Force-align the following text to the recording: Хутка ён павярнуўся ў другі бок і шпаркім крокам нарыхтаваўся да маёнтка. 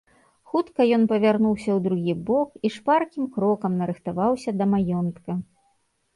Хутка 0.51 0.81
ён 0.95 1.03
павярнуўся 1.11 1.69
ў 1.73 1.79
другі 1.87 2.15
бок 2.31 2.49
і 2.69 2.73
шпаркім 2.77 3.29
крокам 3.37 3.71
нарыхтаваўся 3.83 4.57
да 4.65 4.71
маёнтка. 4.75 5.31